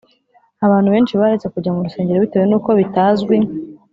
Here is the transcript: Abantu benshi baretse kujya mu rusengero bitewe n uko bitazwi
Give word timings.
Abantu 0.65 0.89
benshi 0.93 1.13
baretse 1.19 1.47
kujya 1.53 1.73
mu 1.75 1.85
rusengero 1.85 2.19
bitewe 2.23 2.45
n 2.47 2.53
uko 2.57 2.69
bitazwi 2.79 3.35